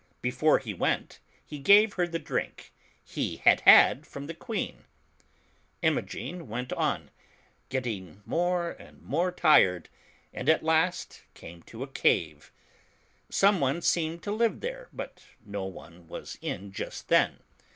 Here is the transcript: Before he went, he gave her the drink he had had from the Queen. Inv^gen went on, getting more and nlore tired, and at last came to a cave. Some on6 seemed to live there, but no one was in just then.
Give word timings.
Before 0.23 0.57
he 0.57 0.73
went, 0.73 1.19
he 1.45 1.59
gave 1.59 1.93
her 1.93 2.07
the 2.07 2.17
drink 2.17 2.73
he 3.05 3.35
had 3.37 3.59
had 3.59 4.07
from 4.07 4.25
the 4.25 4.33
Queen. 4.33 4.85
Inv^gen 5.83 6.47
went 6.47 6.73
on, 6.73 7.11
getting 7.69 8.23
more 8.25 8.71
and 8.71 9.03
nlore 9.03 9.37
tired, 9.37 9.89
and 10.33 10.49
at 10.49 10.63
last 10.63 11.21
came 11.35 11.61
to 11.69 11.83
a 11.83 11.87
cave. 11.87 12.51
Some 13.29 13.59
on6 13.59 13.83
seemed 13.83 14.23
to 14.23 14.31
live 14.31 14.61
there, 14.61 14.89
but 14.91 15.23
no 15.45 15.65
one 15.65 16.07
was 16.07 16.35
in 16.41 16.71
just 16.71 17.07
then. 17.09 17.41